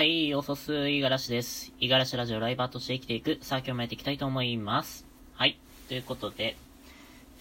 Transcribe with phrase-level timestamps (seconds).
[0.00, 1.74] はい、おそす、いがらしです。
[1.78, 5.04] いがらしラジオライバーとして生きていく、さあ今日もやっていきたいと思います。
[5.34, 6.56] はい、ということで、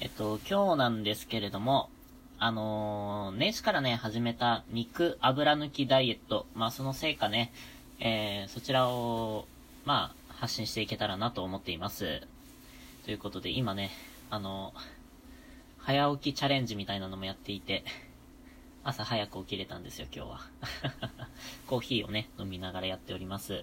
[0.01, 1.89] えっと、今日なんですけれども、
[2.37, 7.53] あのー、年始からね、始めた肉油抜きダイエット、まあその成果ね、
[8.01, 9.45] えー、そちらを、
[9.85, 12.23] まあ、発信していけたらなと思っています。
[13.05, 13.89] ということで、今ね、
[14.29, 14.73] あの
[15.77, 17.85] 早起きチャレンジみたいなのもやっていて、
[18.89, 20.39] 朝早く起きれたんですよ、今日は。
[21.67, 23.53] コーヒーをね、飲みながらやっております。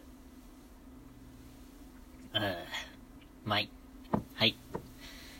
[2.32, 2.56] うー、
[3.44, 3.68] まい。
[4.34, 4.56] はい。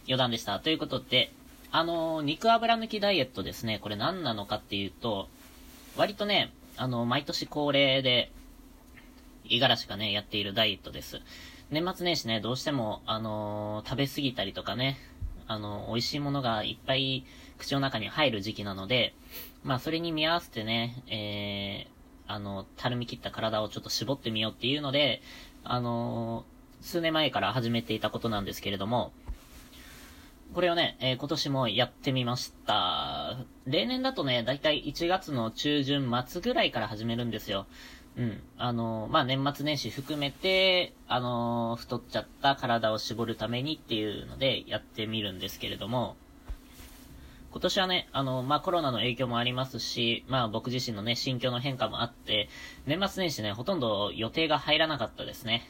[0.07, 0.59] 余談でした。
[0.59, 1.33] ということで、
[1.71, 5.29] あのー肉油抜きダイエットですね、これ何なのかっていうと、
[5.97, 8.33] 割とね、あの毎年恒例で、
[9.45, 11.21] 五十嵐がね、やっているダイエットです。
[11.71, 14.99] 年末年始ね、どうしても、あのー食べ過ぎたりとかね、
[15.49, 17.25] あの、美味しいものがいっぱい
[17.59, 19.15] 口の中に入る時期なので、
[19.65, 25.23] まあ、それに見合わせてね、えー、あの、たるみ切った体をちょっと絞ってみようっていうので、
[25.69, 26.45] あの
[26.81, 29.13] 数年前から始めていたことなんですけれども、
[30.55, 33.37] これをね、えー今年もやってみました。
[33.67, 37.67] 例年だとね、だいたい1月の中旬末ぐらいから始めるんですよ。
[38.17, 38.43] うん。
[38.57, 46.17] あのまあ、年末年始含めて、あの太っちゃった体を絞るためにっていうのでやってみるんですけれども、
[47.57, 52.51] 今年はね、あの、まあ、コロナの影響もありますし、まあ、僕自身のね、心境の変化もあって、
[52.85, 55.63] 年末年始ね、ほとんど予定が入らなかったですね。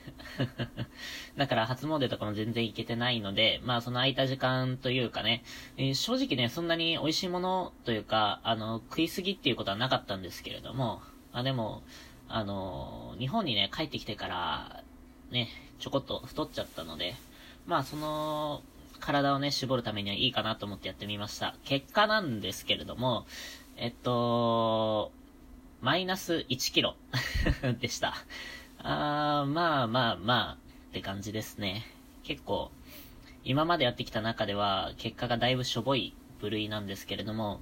[1.39, 5.45] だから、初詣とかも全然行けてないので、まあ、その空いた時間というかね、
[5.77, 11.03] えー正直ね、そんなに美味しいものというか、あの、食いすぎっていうことはなかったんですけれども、
[11.33, 11.85] あ、でも、
[12.29, 14.83] あの、日本にね、帰ってきてから、
[15.31, 17.15] ね、ちょこっと太っちゃったので、
[17.67, 18.63] まあ、その、
[19.01, 21.55] 体をね、絞るためにはいいかなと思ってやってみました。
[21.65, 23.27] 結果なんですけれども、
[23.77, 25.13] えっと、
[25.83, 26.97] マイナス1キロ
[27.81, 28.15] でした。
[28.79, 31.85] あー、まあまあまあ、って感じですね。
[32.23, 32.71] 結構、
[33.45, 37.61] 今までやってきた中では、結果がだいぶしょぼい部類なんですけれども、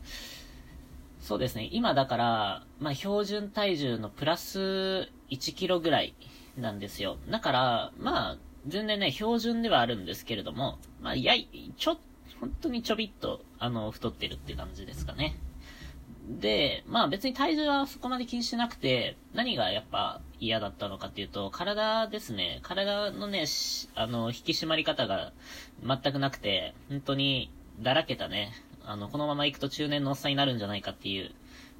[1.25, 6.15] そうですね、今だから、まあ標準体重のプラス1キロぐらい
[6.59, 7.17] なんですよ。
[7.31, 8.37] だから、まあ、
[8.67, 11.49] 全然ね、標準ではあるんですけれども、まあ、やい、
[11.79, 11.97] ちょ、
[12.41, 15.35] 本当にちょびっと、あの、太ってるって感じですかね。
[16.29, 22.61] で、まあ別に体重はそこまで気にしなくて、何がやっぱ嫌だったのかっていうと、体ですね。
[22.63, 23.47] 体のね、
[23.95, 25.33] あの、引き締まり方が
[25.83, 28.53] 全くなくて、本当にだらけたね、
[28.87, 31.31] あの、このまま行くと中年のおっさんになるんじゃないかっていう、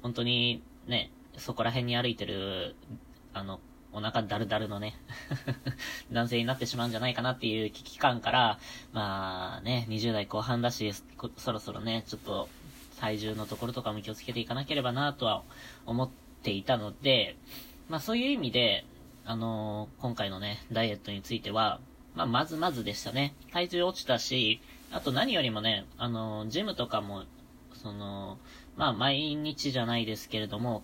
[0.01, 2.75] 本当にね、そこら辺に歩いてる、
[3.33, 3.59] あの、
[3.95, 4.97] お腹だるだるのね、
[6.11, 8.59] 男性になってしまうんじゃないかなっていう危機感から、
[8.91, 10.91] まあね、20代後半だし、
[11.37, 12.49] そろそろね、ちょっと
[12.99, 15.43] 体重のところとかも気をつけていかなければなとは
[15.85, 16.09] 思っ
[16.43, 17.37] ていたので、
[17.87, 18.85] まあそういう意味で、
[19.23, 21.79] あのー今回のね、ダイエットについては、
[22.15, 23.33] まあまずまずでしたね。
[23.53, 24.59] 体重落ちたし、
[24.91, 27.23] あと何よりもね、あのジムとかも、
[27.73, 28.37] その、
[28.77, 30.83] まあ毎日じゃないですけれども、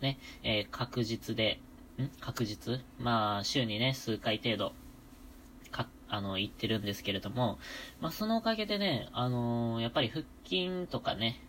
[0.00, 1.60] ね、えー確実で、
[1.98, 2.08] ん？
[2.20, 2.80] 確実？
[2.98, 4.72] まあ、週にね、数回程度、
[5.70, 7.58] か、あの、行ってるんですけれども、
[8.00, 11.40] まあ、そのおかげでね、あのーやっぱり腹筋とかね、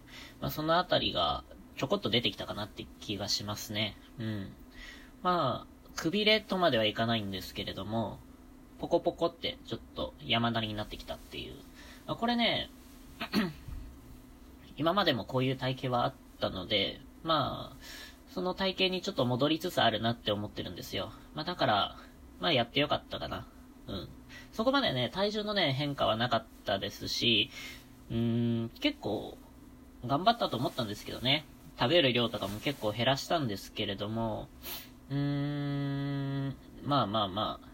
[0.42, 1.44] まあ、そのあたりが、
[1.78, 3.96] ちょこっと出てきたかなって気がしますね。
[4.20, 4.52] うん。
[5.24, 8.20] まあ、くびれとまではいかないんですけれども、
[8.80, 11.54] ポコポコってちょっと山なりになってきたっていう。
[12.12, 12.70] まあ、これね、
[14.76, 17.78] 今までもこういう体型はあったので、まあ、
[18.34, 21.14] その体型にちょっと戻りつつあるなって思ってるんですよ。
[21.36, 21.96] まあだから、
[22.42, 23.48] まあやってよかったかな。
[23.88, 24.10] うん。
[24.52, 27.50] そこまでね、体重のね、変化はなかったですし、
[28.10, 29.38] うーん、結構、
[30.06, 31.46] 頑張ったと思ったんですけどね。
[31.80, 34.50] 食べる量とかも結構減らしたんですけれども、
[35.10, 35.18] うー
[36.50, 37.71] ん、まあまあまあ、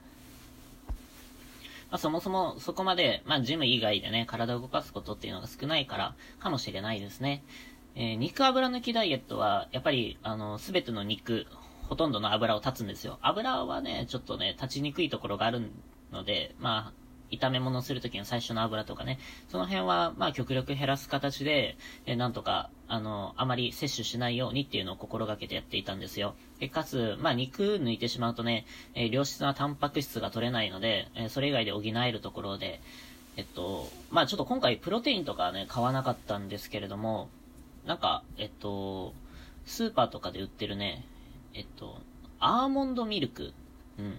[1.89, 7.43] まあそもそもそこまで、まあジム以外でね、体を動かすことっていうのが少ないから、かもしれないですね。
[7.95, 11.47] えー肉油抜きダイエットは、やっぱり、あの、すべての肉、
[11.87, 13.17] ほとんどの油を断つんですよ。
[13.21, 15.71] 油はね、ちょっとね、立ちにくいところがある
[16.11, 19.19] ので、まあ、炒め物するときの最初の油とかね、
[19.49, 26.35] その辺は、まあ、極力減らす形で、えなんとか、あの、あまり摂取しないようにっていうのを心がけてやっていたんですよ。
[26.59, 28.65] で、かつ、まあ、肉抜いてしまうとね、
[28.95, 32.79] え良質なタンパク質が取れないので、えそれ以外で補えるところで、
[33.35, 37.29] えっと、まあ、ちょっと今回プロテインとかね、買わなかったんですけれども、
[37.85, 39.13] なんか、えっと、
[39.65, 41.05] スーパーとかで売ってるね、
[41.53, 42.01] えっと、
[42.39, 43.53] アーモンドミルク。
[43.99, 44.17] うん。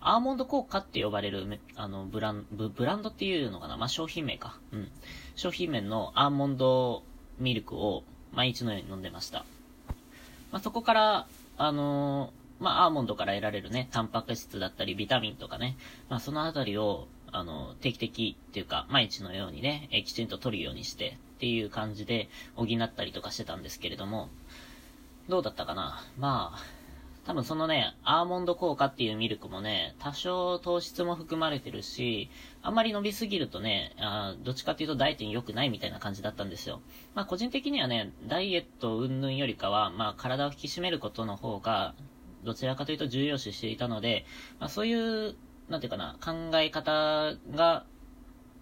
[0.00, 3.76] アーモンド効果って呼ばれる、あの、ブラン、ブブランドっていうのかな？
[3.76, 4.58] まあ、商品名か。
[4.72, 4.88] うん。
[5.36, 7.02] 商品名のアーモンド
[7.38, 8.02] ミルクを
[8.32, 9.44] 毎日のように飲んでました。
[10.50, 11.26] まあ、そこから、
[11.58, 15.76] あのまあ、アーモンドから得られるね、タンパク質だったり、ビタミンとかね、
[16.08, 24.28] まあ、そのあたりを、あの、定期的っていうか、毎日のようにね、えきちんと取るようにして、っていう感じで補ったりとかしてたんですけれども、
[25.28, 26.04] どうだったかな？
[26.18, 26.58] まあ、
[27.26, 32.30] 多分そのね、アーモンド効果っていうミルクもね、多少糖質も含まれてるし、
[32.62, 36.80] あんまり伸びすぎるとね、あどっちかっていうとダイエットに良くないみたいな感じだったんですよ。
[37.14, 41.94] まあ個人的にはね、ダイエット云々よりかは、まあ体を引き締めることの方が、
[42.42, 44.24] どちらかというと重要視していたので、
[44.58, 45.36] まあそういう、
[45.68, 47.84] なんていうかな、考え方が、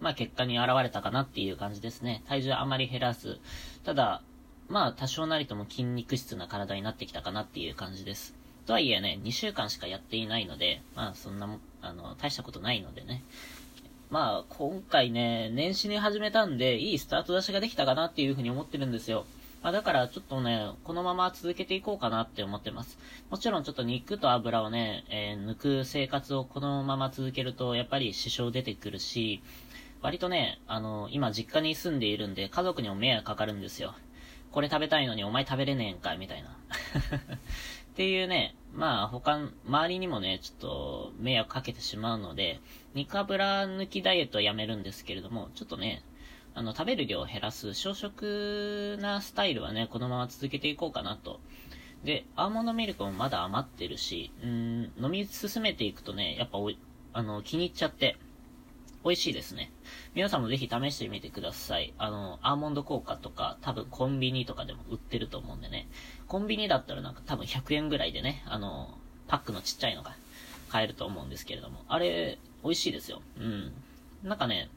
[0.01, 2.23] まあ結果に現れたかなっていう感じですね。
[2.27, 3.39] 体重あまり減らす。
[3.85, 4.21] ただ、
[4.67, 8.35] まあ多少なりとも筋肉質な体になってきたかなっていう感じです。
[8.69, 13.23] とはいえね、2週間しかやっていないので、まあそんな、あの、大したことないのでね。
[14.11, 19.25] まあ今回ね、年始に始めたんで、いいスタート出しができたかなっていうふうに思ってるんですよ。
[19.63, 22.99] まあ、だからちょっとね、このまま続けていこうかなって思ってます。
[23.31, 29.41] もちろんちょっと肉と油をね、えー、抜く生活をこのまま続けると、やっぱり支障出てくるし、
[30.03, 33.95] 割とね、あの、今実家に住んでいるんで、家族にも迷惑かかるんですよ。
[34.51, 36.49] これ食べたいのにお前食べれねえんか、みたいな。
[37.29, 42.59] っていうね、まあ他、周りにもね、ちょっと迷惑かけてしまうので、
[42.93, 46.03] ニカブラ抜きダイエットはやめるんですけれども、ちょっとね、
[46.53, 51.39] あの、食べる量を減らす小食なスタイルはね、このまま続けていこうかなと。
[52.03, 56.71] で、アーモンドミルクもまだ余ってるし、うん、飲み進めていくとね、やっぱお、
[57.13, 58.17] あの、気に入っちゃって、
[59.03, 59.71] 美味しいですね。
[60.13, 61.93] 皆さんもぜひ試してみてください。
[61.97, 65.87] あの、アーモンド効果とか、多分コンビニとかでも売ってると思うんでね。
[66.27, 68.97] コンビニだったらなんか多分100円ぐらいでね、あの、
[69.27, 70.15] パックのちっちゃいのが
[70.69, 71.85] 買えると思うんですけれども。
[71.87, 73.21] あれ、美味しいですよ。
[73.39, 73.71] うん。
[74.23, 74.69] なんかね、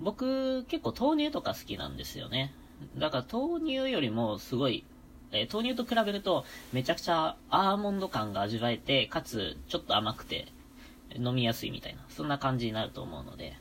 [0.00, 2.54] 僕、結構豆乳とか好きなんですよね。
[2.96, 4.84] だから豆乳よりもすごい、
[5.32, 10.46] えー、豆乳と比べるとめちゃくちゃアーモンド感が味わえて、かつちょっと甘くて
[11.20, 13.56] 飲みやすいみたいな、そんな感じになると思うので、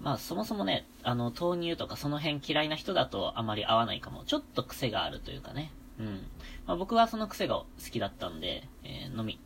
[0.00, 4.24] まあそもそもね、あの豆乳とかその辺嫌いな人だとあまり合わないかも。
[4.26, 5.70] ちょっと癖があるというかね。
[5.98, 6.20] うん。
[6.66, 9.38] まあ僕はその癖が好きだったんで、えー、飲み、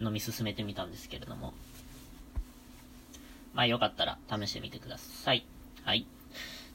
[0.00, 1.52] 飲み進めてみたんですけれども。
[3.54, 5.44] まあよかったら試してみてください。
[5.84, 6.06] はい。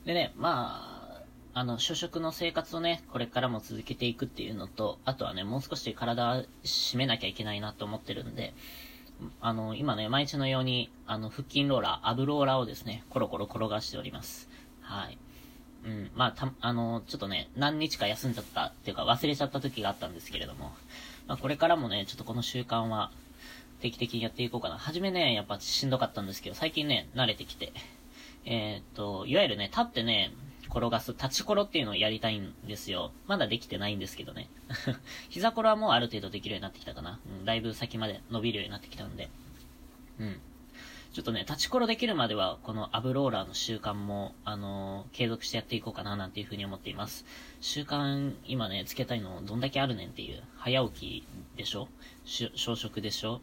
[0.05, 8.53] でね、まあ、あの、初食の生活をね、これからも続けていくっていうのと、あとはね、もう少し体締めなきゃいけないなと思ってるんで、
[9.39, 14.49] あの、今ね、毎日のように、あの、腹筋ローラー、アブローラーをですね、コロコロ転がしております。
[14.81, 15.17] はい。
[15.85, 20.71] うん、まあ、た、あの、ちょっとね、何日か休んじゃったっていうか忘れちゃった時があったんですけれども、
[21.27, 23.11] まあ、これからもね、ちょっとこの習慣は
[23.81, 24.77] 定期的にやっていこうかな。
[24.77, 27.73] はじめね、やっぱしんどかったんですけど、最近ね、慣れてきて、
[28.45, 30.31] えー、っと、いわゆるね、立ってね、
[30.71, 33.11] 転がす、立ちころっていうのをやりたいんですよ。
[33.27, 34.49] まだできてないんですけどね。
[35.29, 37.19] 膝ころはもうある程度できるようになってきたかな。
[37.39, 39.29] うん、だいぶ先まで伸びるようになってきたんで。
[40.19, 40.39] うん。
[41.13, 47.25] ちょっとね、立ちころできるまでは、このアブローラーの習慣も、あのー、継続してやっていこうかななんていうふうに思っています。
[47.59, 50.41] 習慣、今ね、つけたいのどんだけあるねんっていう。
[50.55, 51.27] 早起き
[51.57, 51.89] でしょ
[52.23, 53.41] 小食でしょ？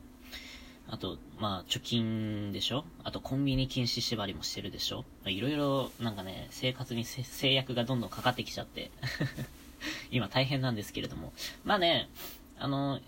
[0.90, 2.85] あと、まあ、貯金でしょ？
[3.05, 5.05] あと、コンビニ禁止縛りもしてるでしょ？
[5.26, 8.90] いろいろ、なんかね、生活に制約がどんどんかかってきちゃって。
[10.11, 11.32] 今大変なんですけれども。
[11.64, 12.08] まあね、
[12.58, 13.00] あの、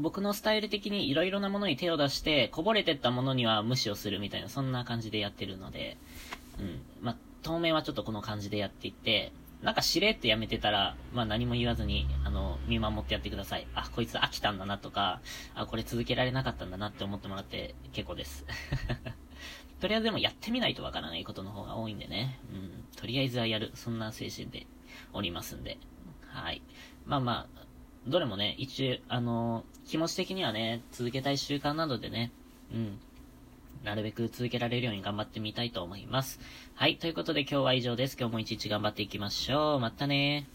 [0.00, 5.98] 僕のスタイル的にいろいろなものに手を出して、こぼれてったものには無視をするみたいな、そんな感じでやってるので、
[6.58, 6.80] うん。
[7.02, 9.32] まあ、当面はちょっとこの感じでやっていって、
[9.62, 12.08] なんかしれってやめてたら、まあ何も言わずに、
[12.66, 13.66] 見守ってやってください。
[13.74, 15.20] あ、こいつ飽きたんだなとか、
[15.54, 18.44] あ、これ続けられなかったんだなって思ってもらって結構です。
[19.80, 22.38] とりあえずでもやってみないとわからないことの方が多いんでね。
[22.52, 22.84] うん。
[22.96, 23.72] とりあえずはやる。
[23.74, 24.66] そんな精神で
[25.12, 25.78] おりますんで。
[26.28, 26.62] はい。
[27.04, 27.62] まあまあ、
[28.06, 32.30] どれもね、一応、あの、気持ち的にはね、続けたい習慣なのでね、
[32.72, 33.00] うん。
[33.84, 36.38] なるべく続けられるように頑張ってみたいと思います。
[36.74, 38.16] はい、ということで今日は以上です。
[38.18, 39.80] 今日も一日頑張っていきましょう。
[39.80, 40.46] またね